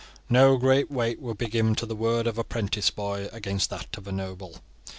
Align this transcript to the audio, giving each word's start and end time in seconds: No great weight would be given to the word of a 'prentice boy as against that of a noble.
No 0.31 0.57
great 0.57 0.89
weight 0.89 1.21
would 1.21 1.37
be 1.37 1.45
given 1.45 1.75
to 1.75 1.85
the 1.85 1.93
word 1.95 2.25
of 2.25 2.39
a 2.39 2.43
'prentice 2.43 2.89
boy 2.89 3.25
as 3.25 3.33
against 3.33 3.69
that 3.69 3.95
of 3.99 4.07
a 4.07 4.11
noble. 4.11 4.57